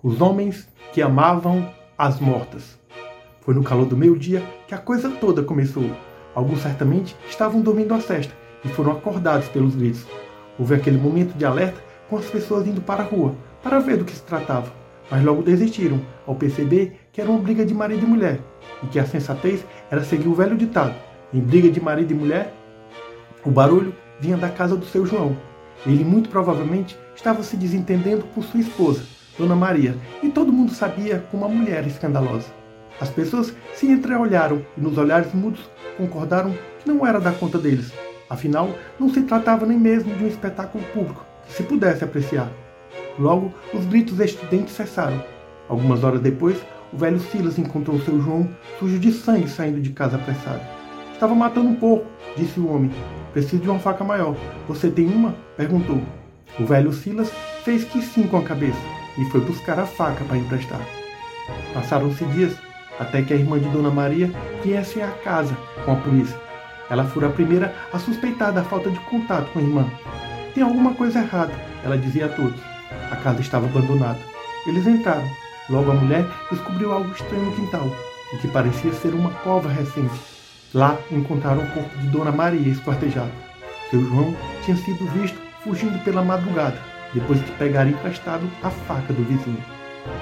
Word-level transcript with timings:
Os 0.00 0.20
homens 0.20 0.68
que 0.92 1.02
amavam 1.02 1.68
as 1.98 2.20
mortas. 2.20 2.78
Foi 3.40 3.52
no 3.52 3.64
calor 3.64 3.84
do 3.84 3.96
meio-dia 3.96 4.40
que 4.68 4.74
a 4.74 4.78
coisa 4.78 5.10
toda 5.10 5.42
começou. 5.42 5.90
Alguns 6.36 6.60
certamente 6.60 7.16
estavam 7.28 7.60
dormindo 7.60 7.92
a 7.92 8.00
cesta 8.00 8.32
e 8.64 8.68
foram 8.68 8.92
acordados 8.92 9.48
pelos 9.48 9.74
gritos. 9.74 10.06
Houve 10.56 10.76
aquele 10.76 10.98
momento 10.98 11.36
de 11.36 11.44
alerta 11.44 11.82
com 12.08 12.16
as 12.16 12.26
pessoas 12.26 12.64
indo 12.64 12.80
para 12.80 13.02
a 13.02 13.06
rua 13.06 13.34
para 13.60 13.80
ver 13.80 13.96
do 13.96 14.04
que 14.04 14.12
se 14.12 14.22
tratava, 14.22 14.72
mas 15.10 15.24
logo 15.24 15.42
desistiram 15.42 16.00
ao 16.28 16.36
perceber 16.36 17.00
que 17.10 17.20
era 17.20 17.28
uma 17.28 17.40
briga 17.40 17.66
de 17.66 17.74
marido 17.74 18.04
e 18.04 18.08
mulher 18.08 18.40
e 18.84 18.86
que 18.86 19.00
a 19.00 19.04
sensatez 19.04 19.64
era 19.90 20.04
seguir 20.04 20.28
o 20.28 20.34
velho 20.34 20.56
ditado: 20.56 20.94
em 21.34 21.40
briga 21.40 21.68
de 21.68 21.80
marido 21.80 22.12
e 22.12 22.16
mulher, 22.16 22.54
o 23.44 23.50
barulho 23.50 23.92
vinha 24.20 24.36
da 24.36 24.48
casa 24.48 24.76
do 24.76 24.86
seu 24.86 25.04
João. 25.04 25.36
Ele 25.84 26.04
muito 26.04 26.28
provavelmente 26.28 26.96
estava 27.16 27.42
se 27.42 27.56
desentendendo 27.56 28.24
com 28.32 28.40
sua 28.42 28.60
esposa, 28.60 29.17
Dona 29.38 29.54
Maria, 29.54 29.96
e 30.22 30.28
todo 30.28 30.52
mundo 30.52 30.72
sabia 30.72 31.24
como 31.30 31.44
a 31.44 31.48
mulher 31.48 31.86
escandalosa. 31.86 32.48
As 33.00 33.08
pessoas 33.08 33.54
se 33.74 33.86
entreolharam 33.86 34.62
e, 34.76 34.80
nos 34.80 34.98
olhares 34.98 35.32
mudos, 35.32 35.70
concordaram 35.96 36.52
que 36.80 36.88
não 36.88 37.06
era 37.06 37.20
da 37.20 37.32
conta 37.32 37.56
deles. 37.56 37.92
Afinal, 38.28 38.70
não 38.98 39.08
se 39.08 39.22
tratava 39.22 39.64
nem 39.64 39.78
mesmo 39.78 40.14
de 40.16 40.24
um 40.24 40.28
espetáculo 40.28 40.84
público 40.92 41.24
que 41.46 41.52
se 41.52 41.62
pudesse 41.62 42.02
apreciar. 42.02 42.50
Logo, 43.18 43.54
os 43.72 43.86
gritos 43.86 44.18
estridentes 44.20 44.74
cessaram. 44.74 45.22
Algumas 45.68 46.02
horas 46.02 46.20
depois, 46.20 46.56
o 46.92 46.96
velho 46.96 47.20
Silas 47.20 47.58
encontrou 47.58 48.00
seu 48.00 48.20
João 48.20 48.48
sujo 48.78 48.98
de 48.98 49.12
sangue 49.12 49.48
saindo 49.48 49.80
de 49.80 49.90
casa 49.90 50.16
apressado. 50.16 50.60
Estava 51.12 51.34
matando 51.34 51.68
um 51.68 51.74
porco, 51.74 52.06
disse 52.36 52.58
o 52.58 52.68
homem. 52.72 52.90
Preciso 53.32 53.62
de 53.62 53.68
uma 53.68 53.78
faca 53.78 54.04
maior. 54.04 54.36
Você 54.66 54.90
tem 54.90 55.06
uma? 55.06 55.34
perguntou. 55.56 56.00
O 56.58 56.64
velho 56.64 56.92
Silas 56.92 57.30
fez 57.64 57.84
que 57.84 58.02
sim 58.02 58.26
com 58.26 58.38
a 58.38 58.42
cabeça 58.42 58.80
e 59.16 59.24
foi 59.26 59.40
buscar 59.40 59.78
a 59.78 59.86
faca 59.86 60.24
para 60.24 60.36
emprestar. 60.36 60.80
Passaram-se 61.72 62.24
dias 62.26 62.56
até 62.98 63.22
que 63.22 63.32
a 63.32 63.36
irmã 63.36 63.58
de 63.58 63.68
Dona 63.68 63.90
Maria 63.90 64.30
viesse 64.62 65.00
à 65.00 65.08
casa 65.08 65.56
com 65.84 65.92
a 65.92 65.96
polícia. 65.96 66.38
Ela 66.90 67.04
fora 67.04 67.28
a 67.28 67.32
primeira 67.32 67.74
a 67.92 67.98
suspeitar 67.98 68.52
da 68.52 68.64
falta 68.64 68.90
de 68.90 68.98
contato 69.00 69.52
com 69.52 69.60
a 69.60 69.62
irmã. 69.62 69.90
Tem 70.54 70.62
alguma 70.62 70.94
coisa 70.94 71.20
errada, 71.20 71.52
ela 71.84 71.96
dizia 71.96 72.26
a 72.26 72.28
todos. 72.28 72.60
A 73.10 73.16
casa 73.16 73.40
estava 73.40 73.66
abandonada. 73.66 74.18
Eles 74.66 74.86
entraram. 74.86 75.28
Logo 75.70 75.90
a 75.90 75.94
mulher 75.94 76.26
descobriu 76.50 76.92
algo 76.92 77.12
estranho 77.12 77.44
no 77.44 77.52
quintal, 77.52 77.86
o 78.32 78.38
que 78.38 78.48
parecia 78.48 78.92
ser 78.94 79.14
uma 79.14 79.30
cova 79.30 79.68
recente. 79.68 80.18
Lá 80.72 80.98
encontraram 81.10 81.62
o 81.62 81.70
corpo 81.72 81.98
de 81.98 82.08
Dona 82.08 82.32
Maria 82.32 82.72
esquartejado. 82.72 83.30
Seu 83.90 84.02
João 84.02 84.34
tinha 84.64 84.76
sido 84.78 85.06
visto 85.12 85.47
fugindo 85.62 86.02
pela 86.04 86.22
madrugada, 86.22 86.78
depois 87.12 87.38
de 87.44 87.50
pegar 87.52 87.86
emprestado 87.86 88.48
a 88.62 88.70
faca 88.70 89.12
do 89.12 89.24
vizinho. 89.24 89.62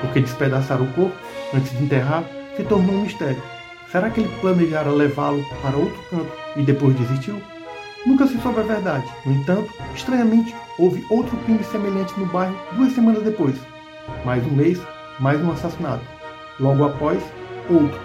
Porque 0.00 0.20
despedaçar 0.20 0.80
o 0.80 0.86
corpo 0.92 1.16
antes 1.54 1.70
de 1.72 1.84
enterrar 1.84 2.24
se 2.56 2.62
tornou 2.64 2.94
um 2.94 3.02
mistério. 3.02 3.42
Será 3.90 4.10
que 4.10 4.20
ele 4.20 4.36
planejara 4.40 4.90
levá-lo 4.90 5.44
para 5.60 5.76
outro 5.76 5.98
canto 6.10 6.32
e 6.56 6.62
depois 6.62 6.94
desistiu? 6.96 7.40
Nunca 8.06 8.26
se 8.26 8.40
soube 8.40 8.60
a 8.60 8.64
verdade. 8.64 9.06
No 9.24 9.32
entanto, 9.32 9.70
estranhamente, 9.94 10.54
houve 10.78 11.04
outro 11.10 11.36
crime 11.38 11.62
semelhante 11.64 12.18
no 12.18 12.26
bairro 12.26 12.56
duas 12.72 12.92
semanas 12.92 13.22
depois. 13.22 13.54
Mais 14.24 14.44
um 14.46 14.50
mês, 14.50 14.80
mais 15.20 15.40
um 15.40 15.52
assassinato. 15.52 16.04
Logo 16.58 16.84
após, 16.84 17.22
outro. 17.70 18.00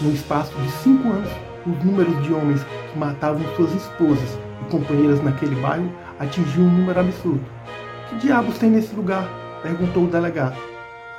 No 0.00 0.12
espaço 0.12 0.52
de 0.56 0.70
cinco 0.82 1.08
anos, 1.08 1.30
os 1.66 1.84
números 1.84 2.22
de 2.24 2.32
homens 2.32 2.64
que 2.92 2.98
matavam 2.98 3.42
suas 3.56 3.72
esposas 3.74 4.38
e 4.62 4.70
companheiras 4.70 5.22
naquele 5.22 5.54
bairro 5.56 5.90
atingiu 6.18 6.64
um 6.64 6.70
número 6.70 7.00
absurdo. 7.00 7.44
Que 8.08 8.16
diabos 8.16 8.58
tem 8.58 8.70
nesse 8.70 8.94
lugar? 8.94 9.28
perguntou 9.62 10.04
o 10.04 10.08
delegado. 10.08 10.56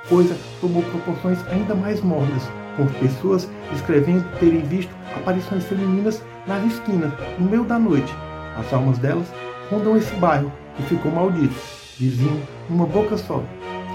A 0.05 0.07
coisa 0.07 0.37
tomou 0.61 0.81
proporções 0.83 1.45
ainda 1.47 1.75
mais 1.75 2.01
mórbidas, 2.01 2.49
com 2.77 2.87
pessoas 2.87 3.49
escrevendo 3.73 4.25
terem 4.39 4.61
visto 4.61 4.93
aparições 5.15 5.65
femininas 5.65 6.23
nas 6.45 6.63
esquinas, 6.65 7.11
no 7.37 7.49
meio 7.49 7.63
da 7.63 7.77
noite. 7.77 8.13
As 8.57 8.71
almas 8.71 8.97
delas 8.99 9.27
rondam 9.69 9.97
esse 9.97 10.13
bairro 10.15 10.51
que 10.75 10.83
ficou 10.83 11.11
maldito, 11.11 11.55
diziam 11.97 12.39
numa 12.69 12.85
boca 12.85 13.17
só. 13.17 13.43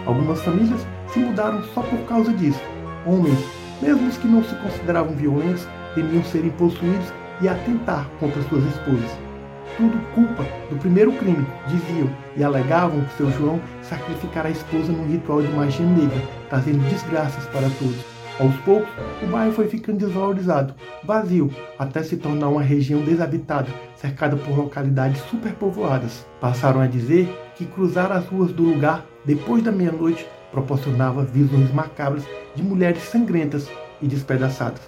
Algumas 0.04 0.42
famílias 0.42 0.86
se 1.08 1.20
mudaram 1.20 1.62
só 1.74 1.80
por 1.82 1.98
causa 2.00 2.32
disso. 2.34 2.60
Homens, 3.06 3.38
mesmo 3.80 4.08
os 4.08 4.18
que 4.18 4.28
não 4.28 4.44
se 4.44 4.54
consideravam 4.56 5.14
violentos, 5.14 5.66
temiam 5.94 6.22
serem 6.24 6.50
possuídos 6.50 7.12
e 7.40 7.48
atentar 7.48 8.06
contra 8.20 8.42
suas 8.42 8.64
esposas 8.64 9.31
tudo 9.76 9.98
culpa 10.14 10.44
do 10.70 10.76
primeiro 10.76 11.12
crime, 11.12 11.46
diziam, 11.66 12.10
e 12.36 12.42
alegavam 12.42 13.04
que 13.04 13.16
seu 13.16 13.30
João 13.32 13.60
sacrificara 13.82 14.48
a 14.48 14.52
esposa 14.52 14.92
num 14.92 15.06
ritual 15.06 15.42
de 15.42 15.48
magia 15.48 15.86
negra, 15.86 16.22
trazendo 16.48 16.88
desgraças 16.88 17.44
para 17.46 17.68
todos. 17.78 18.12
Aos 18.40 18.56
poucos, 18.64 18.88
o 19.22 19.26
bairro 19.26 19.52
foi 19.52 19.68
ficando 19.68 19.98
desvalorizado, 19.98 20.74
vazio, 21.04 21.50
até 21.78 22.02
se 22.02 22.16
tornar 22.16 22.48
uma 22.48 22.62
região 22.62 23.02
desabitada, 23.02 23.68
cercada 23.94 24.36
por 24.36 24.56
localidades 24.56 25.20
superpovoadas. 25.30 26.26
Passaram 26.40 26.80
a 26.80 26.86
dizer 26.86 27.28
que 27.54 27.66
cruzar 27.66 28.10
as 28.10 28.26
ruas 28.26 28.50
do 28.50 28.62
lugar 28.62 29.04
depois 29.24 29.62
da 29.62 29.70
meia-noite 29.70 30.26
proporcionava 30.50 31.24
visões 31.24 31.72
macabras 31.72 32.24
de 32.54 32.62
mulheres 32.62 33.02
sangrentas 33.02 33.70
e 34.00 34.06
despedaçadas. 34.06 34.80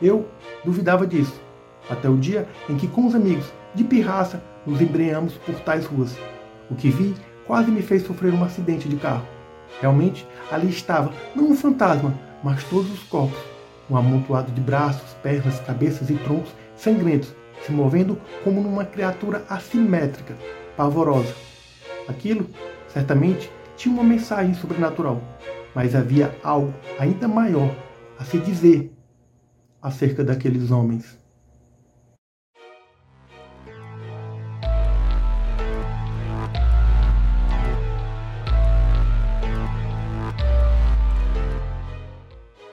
Eu 0.00 0.26
duvidava 0.64 1.06
disso, 1.06 1.40
até 1.88 2.08
o 2.08 2.16
dia 2.16 2.48
em 2.68 2.76
que, 2.76 2.88
com 2.88 3.06
os 3.06 3.14
amigos, 3.14 3.52
de 3.74 3.84
pirraça, 3.84 4.42
nos 4.66 4.80
embreamos 4.80 5.34
por 5.34 5.54
tais 5.60 5.84
ruas. 5.84 6.16
O 6.70 6.74
que 6.74 6.88
vi 6.88 7.14
quase 7.46 7.70
me 7.70 7.82
fez 7.82 8.02
sofrer 8.06 8.32
um 8.32 8.44
acidente 8.44 8.88
de 8.88 8.96
carro. 8.96 9.26
Realmente, 9.80 10.26
ali 10.50 10.68
estava, 10.68 11.12
não 11.34 11.50
um 11.50 11.56
fantasma, 11.56 12.14
mas 12.42 12.64
todos 12.64 12.90
os 12.90 13.02
corpos, 13.04 13.38
um 13.90 13.96
amontoado 13.96 14.50
de 14.52 14.60
braços, 14.60 15.14
pernas, 15.22 15.60
cabeças 15.60 16.08
e 16.10 16.14
troncos 16.14 16.54
sangrentos, 16.76 17.34
se 17.64 17.72
movendo 17.72 18.18
como 18.42 18.62
numa 18.62 18.84
criatura 18.84 19.44
assimétrica, 19.48 20.36
pavorosa. 20.76 21.34
Aquilo, 22.08 22.46
certamente, 22.88 23.50
tinha 23.76 23.94
uma 23.94 24.04
mensagem 24.04 24.54
sobrenatural, 24.54 25.20
mas 25.74 25.94
havia 25.94 26.36
algo 26.42 26.72
ainda 26.98 27.26
maior 27.26 27.74
a 28.18 28.24
se 28.24 28.38
dizer 28.38 28.92
acerca 29.82 30.22
daqueles 30.22 30.70
homens. 30.70 31.23